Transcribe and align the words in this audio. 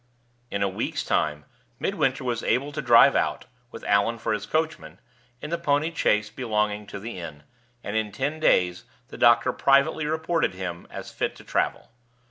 In 0.49 0.63
a 0.63 0.67
week's 0.67 1.03
time 1.03 1.45
Midwinter 1.79 2.23
was 2.23 2.41
able 2.41 2.71
to 2.71 2.81
drive 2.81 3.15
out 3.15 3.45
(with 3.69 3.83
Allan 3.83 4.17
for 4.17 4.33
his 4.33 4.47
coachman) 4.47 4.99
in 5.43 5.51
the 5.51 5.59
pony 5.59 5.93
chaise 5.93 6.31
belonging 6.31 6.87
to 6.87 6.97
the 6.99 7.19
inn, 7.19 7.43
and 7.83 7.95
in 7.95 8.11
ten 8.11 8.39
days 8.39 8.85
the 9.09 9.17
doctor 9.19 9.53
privately 9.53 10.07
reported 10.07 10.55
him 10.55 10.87
as 10.89 11.11
fit 11.13 11.35
to 11.35 11.43
travel. 11.43 11.91